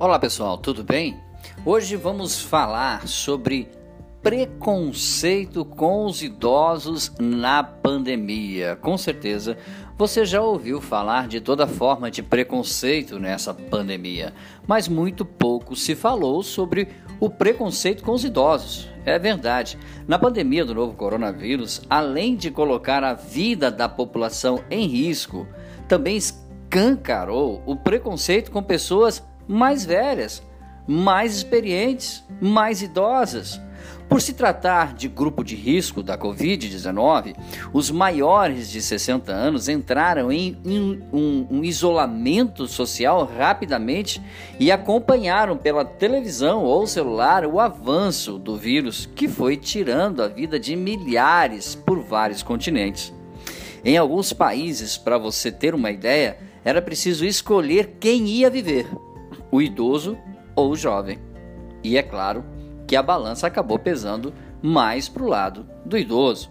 Olá 0.00 0.18
pessoal, 0.18 0.56
tudo 0.56 0.82
bem? 0.82 1.20
Hoje 1.62 1.94
vamos 1.94 2.40
falar 2.40 3.06
sobre 3.06 3.68
preconceito 4.22 5.62
com 5.62 6.06
os 6.06 6.22
idosos 6.22 7.12
na 7.20 7.62
pandemia. 7.62 8.76
Com 8.76 8.96
certeza 8.96 9.58
você 9.98 10.24
já 10.24 10.40
ouviu 10.40 10.80
falar 10.80 11.28
de 11.28 11.38
toda 11.38 11.66
forma 11.66 12.10
de 12.10 12.22
preconceito 12.22 13.18
nessa 13.18 13.52
pandemia, 13.52 14.32
mas 14.66 14.88
muito 14.88 15.22
pouco 15.22 15.76
se 15.76 15.94
falou 15.94 16.42
sobre 16.42 16.88
o 17.20 17.28
preconceito 17.28 18.02
com 18.02 18.12
os 18.12 18.24
idosos. 18.24 18.88
É 19.04 19.18
verdade. 19.18 19.78
Na 20.08 20.18
pandemia 20.18 20.64
do 20.64 20.74
novo 20.74 20.94
coronavírus, 20.94 21.82
além 21.90 22.36
de 22.36 22.50
colocar 22.50 23.04
a 23.04 23.12
vida 23.12 23.70
da 23.70 23.86
população 23.86 24.64
em 24.70 24.86
risco, 24.86 25.46
também 25.86 26.16
escancarou 26.16 27.62
o 27.66 27.76
preconceito 27.76 28.50
com 28.50 28.62
pessoas 28.62 29.28
mais 29.50 29.84
velhas, 29.84 30.40
mais 30.86 31.34
experientes, 31.34 32.24
mais 32.40 32.82
idosas. 32.82 33.60
Por 34.08 34.20
se 34.20 34.32
tratar 34.32 34.94
de 34.94 35.08
grupo 35.08 35.44
de 35.44 35.54
risco 35.54 36.02
da 36.02 36.18
Covid-19, 36.18 37.34
os 37.72 37.90
maiores 37.90 38.70
de 38.70 38.80
60 38.82 39.32
anos 39.32 39.68
entraram 39.68 40.32
em, 40.32 40.56
um, 41.12 41.46
um, 41.50 41.64
isolamento 41.64 42.66
social 42.66 43.24
rapidamente 43.24 44.20
e 44.58 44.70
acompanharam 44.70 45.56
pela 45.56 45.84
televisão 45.84 46.64
ou 46.64 46.86
celular 46.86 47.44
o 47.44 47.60
avanço 47.60 48.38
do 48.38 48.56
vírus 48.56 49.08
que 49.14 49.28
foi 49.28 49.56
tirando 49.56 50.22
a 50.22 50.28
vida 50.28 50.58
de 50.58 50.74
milhares 50.74 51.74
por 51.74 52.00
vários 52.00 52.42
continentes. 52.42 53.12
Em 53.84 53.96
alguns 53.96 54.32
países, 54.32 54.98
para 54.98 55.18
você 55.18 55.52
ter 55.52 55.72
uma 55.74 55.90
ideia, 55.90 56.36
era 56.64 56.82
preciso 56.82 57.24
escolher 57.24 57.96
quem 58.00 58.26
ia 58.26 58.50
viver 58.50 58.86
o 59.50 59.60
idoso 59.60 60.16
ou 60.54 60.70
o 60.70 60.76
jovem. 60.76 61.18
E 61.82 61.96
é 61.96 62.02
claro 62.02 62.44
que 62.86 62.96
a 62.96 63.02
balança 63.02 63.46
acabou 63.46 63.78
pesando 63.78 64.34
mais 64.62 65.08
para 65.08 65.22
o 65.22 65.28
lado 65.28 65.66
do 65.84 65.96
idoso. 65.96 66.50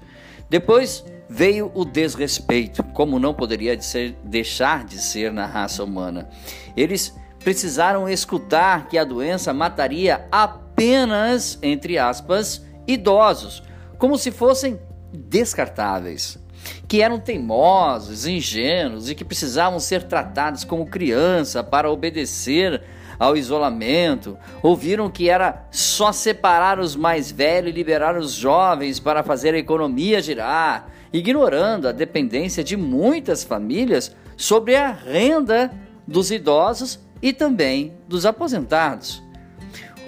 Depois 0.50 1.06
veio 1.30 1.72
o 1.75 1.86
desrespeito, 1.86 2.83
como 2.83 3.19
não 3.19 3.33
poderia 3.33 3.78
de 3.78 3.86
ser, 3.86 4.17
deixar 4.23 4.83
de 4.83 4.97
ser 4.97 5.31
na 5.31 5.45
raça 5.45 5.83
humana. 5.83 6.28
Eles 6.75 7.16
precisaram 7.44 8.09
escutar 8.09 8.88
que 8.88 8.97
a 8.97 9.03
doença 9.03 9.53
mataria 9.53 10.28
apenas, 10.31 11.59
entre 11.61 12.00
aspas, 12.00 12.66
idosos, 12.88 13.61
como 13.97 14.17
se 14.17 14.31
fossem 14.31 14.80
descartáveis, 15.13 16.39
que 16.88 17.02
eram 17.02 17.20
teimosos, 17.20 18.25
ingênuos 18.25 19.09
e 19.09 19.16
que 19.16 19.25
precisavam 19.25 19.80
ser 19.80 20.03
tratados 20.03 20.64
como 20.64 20.86
criança 20.86 21.64
para 21.64 21.92
obedecer 21.92 22.81
ao 23.20 23.36
isolamento, 23.36 24.38
ouviram 24.64 25.09
que 25.09 25.30
era 25.30 25.67
só 25.72 26.12
separar 26.12 26.80
os 26.80 26.95
mais 26.95 27.30
velhos 27.30 27.70
e 27.70 27.73
liberar 27.73 28.17
os 28.17 28.31
jovens 28.31 29.00
para 29.00 29.23
fazer 29.23 29.53
a 29.53 29.58
economia 29.58 30.22
girar, 30.22 30.90
ignorando 31.12 31.88
a 31.88 31.92
dependência 31.92 32.64
de 32.64 32.78
muitas 32.78 33.44
famílias 33.44 34.16
sobre 34.38 34.78
a 34.78 34.90
renda 34.90 35.70
dos 36.08 36.31
idosos 36.31 37.00
e 37.22 37.34
também 37.34 37.94
dos 38.08 38.25
aposentados. 38.25 39.22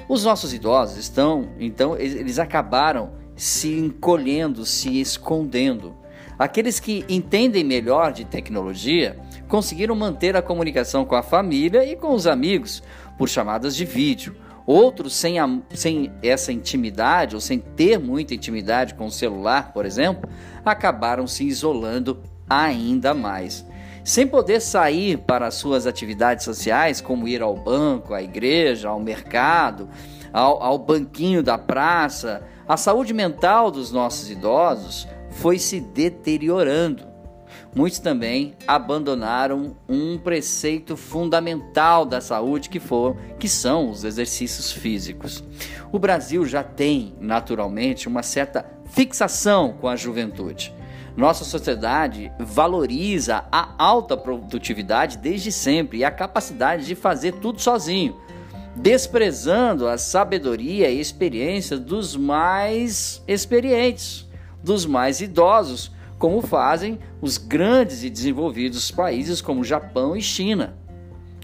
Os 0.08 0.24
nossos 0.24 0.54
idosos 0.54 0.98
estão, 0.98 1.50
então, 1.60 1.98
eles 1.98 2.40
acabaram 2.40 3.12
se 3.36 3.78
encolhendo, 3.78 4.66
se 4.66 5.00
escondendo. 5.00 5.96
Aqueles 6.42 6.80
que 6.80 7.06
entendem 7.08 7.64
melhor 7.64 8.12
de 8.12 8.26
tecnologia 8.26 9.16
conseguiram 9.48 9.94
manter 9.94 10.36
a 10.36 10.42
comunicação 10.42 11.06
com 11.06 11.14
a 11.14 11.22
família 11.22 11.86
e 11.86 11.96
com 11.96 12.16
os 12.16 12.26
amigos 12.26 12.82
por 13.16 13.30
chamadas 13.30 13.76
de 13.76 13.86
vídeo. 13.86 14.36
Outros, 14.66 15.14
sem, 15.14 15.38
a, 15.38 15.48
sem 15.70 16.12
essa 16.24 16.52
intimidade, 16.52 17.36
ou 17.36 17.40
sem 17.40 17.60
ter 17.60 18.00
muita 18.00 18.34
intimidade 18.34 18.96
com 18.96 19.06
o 19.06 19.12
celular, 19.12 19.72
por 19.72 19.86
exemplo, 19.86 20.28
acabaram 20.66 21.28
se 21.28 21.46
isolando 21.46 22.24
ainda 22.50 23.14
mais. 23.14 23.64
Sem 24.04 24.26
poder 24.26 24.62
sair 24.62 25.20
para 25.20 25.52
suas 25.52 25.86
atividades 25.86 26.44
sociais, 26.44 27.00
como 27.00 27.28
ir 27.28 27.44
ao 27.44 27.56
banco, 27.56 28.16
à 28.16 28.24
igreja, 28.24 28.90
ao 28.90 29.00
mercado, 29.00 29.88
ao, 30.34 30.64
ao 30.64 30.80
banquinho 30.80 31.44
da 31.44 31.60
praça, 31.60 32.42
a 32.68 32.78
saúde 32.78 33.14
mental 33.14 33.70
dos 33.70 33.92
nossos 33.92 34.32
idosos 34.32 35.08
foi 35.32 35.58
se 35.58 35.80
deteriorando. 35.80 37.12
Muitos 37.74 38.00
também 38.00 38.54
abandonaram 38.68 39.78
um 39.88 40.18
preceito 40.18 40.98
fundamental 40.98 42.06
da 42.06 42.20
saúde 42.20 42.70
que, 42.70 42.80
for, 42.80 43.16
que 43.40 43.48
são 43.48 43.90
os 43.90 44.04
exercícios 44.04 44.72
físicos. 44.72 45.44
O 45.92 45.98
Brasil 45.98 46.46
já 46.46 46.64
tem, 46.64 47.16
naturalmente, 47.20 48.08
uma 48.08 48.24
certa 48.24 48.66
fixação 48.92 49.74
com 49.80 49.88
a 49.88 49.96
juventude. 49.96 50.74
Nossa 51.16 51.44
sociedade 51.44 52.32
valoriza 52.40 53.46
a 53.52 53.74
alta 53.78 54.16
produtividade 54.16 55.18
desde 55.18 55.52
sempre 55.52 56.00
e 56.00 56.04
a 56.04 56.12
capacidade 56.12 56.86
de 56.86 56.96
fazer 56.96 57.34
tudo 57.34 57.62
sozinho, 57.62 58.18
desprezando 58.76 59.88
a 59.88 59.98
sabedoria 59.98 60.90
e 60.90 61.00
experiência 61.00 61.78
dos 61.78 62.16
mais 62.16 63.22
experientes, 63.28 64.26
dos 64.64 64.86
mais 64.86 65.22
idosos, 65.22 65.92
como 66.18 66.42
fazem 66.42 67.00
os 67.20 67.38
grandes 67.38 68.04
e 68.04 68.10
desenvolvidos 68.10 68.92
países 68.92 69.42
como 69.42 69.64
Japão 69.64 70.16
e 70.16 70.22
China, 70.22 70.78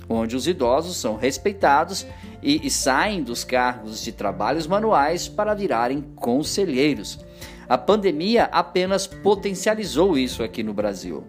onde 0.08 0.36
os 0.36 0.48
idosos 0.48 0.98
são 0.98 1.16
respeitados 1.16 2.06
e, 2.42 2.66
e 2.66 2.70
saem 2.70 3.24
dos 3.24 3.44
cargos 3.44 4.04
de 4.04 4.12
trabalhos 4.12 4.68
manuais 4.68 5.28
para 5.28 5.54
virarem 5.54 6.02
conselheiros. 6.16 7.20
A 7.68 7.78
pandemia 7.78 8.46
apenas 8.46 9.06
potencializou 9.06 10.18
isso 10.18 10.42
aqui 10.42 10.64
no 10.64 10.74
Brasil. 10.74 11.26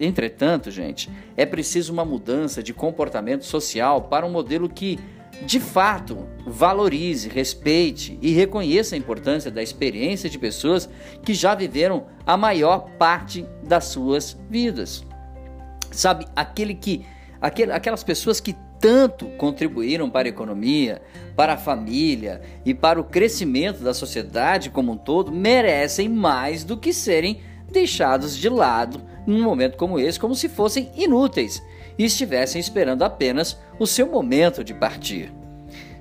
Entretanto, 0.00 0.70
gente, 0.70 1.10
é 1.36 1.44
preciso 1.44 1.92
uma 1.92 2.06
mudança 2.06 2.62
de 2.62 2.72
comportamento 2.72 3.44
social 3.44 4.02
para 4.02 4.24
um 4.24 4.30
modelo 4.30 4.66
que, 4.66 4.98
de 5.46 5.58
fato, 5.60 6.26
valorize, 6.46 7.28
respeite 7.28 8.18
e 8.22 8.32
reconheça 8.32 8.94
a 8.94 8.98
importância 8.98 9.50
da 9.50 9.62
experiência 9.62 10.30
de 10.30 10.38
pessoas 10.38 10.88
que 11.24 11.34
já 11.34 11.54
viveram 11.54 12.06
a 12.26 12.36
maior 12.36 12.90
parte 12.98 13.46
das 13.62 13.86
suas 13.86 14.36
vidas. 14.48 15.04
Sabe, 15.90 16.26
aquele 16.34 16.74
que, 16.74 17.04
aquele, 17.40 17.72
aquelas 17.72 18.04
pessoas 18.04 18.40
que 18.40 18.56
tanto 18.80 19.26
contribuíram 19.36 20.10
para 20.10 20.26
a 20.26 20.30
economia, 20.30 21.02
para 21.36 21.54
a 21.54 21.58
família 21.58 22.40
e 22.64 22.74
para 22.74 23.00
o 23.00 23.04
crescimento 23.04 23.82
da 23.82 23.94
sociedade 23.94 24.70
como 24.70 24.92
um 24.92 24.96
todo, 24.96 25.30
merecem 25.30 26.08
mais 26.08 26.64
do 26.64 26.76
que 26.76 26.92
serem 26.92 27.40
deixados 27.70 28.36
de 28.36 28.48
lado 28.48 29.00
num 29.26 29.42
momento 29.42 29.76
como 29.76 29.98
esse, 29.98 30.18
como 30.18 30.34
se 30.34 30.48
fossem 30.48 30.90
inúteis 30.96 31.62
e 31.98 32.04
estivessem 32.04 32.58
esperando 32.60 33.02
apenas 33.02 33.58
o 33.78 33.86
seu 33.86 34.06
momento 34.06 34.64
de 34.64 34.72
partir. 34.74 35.32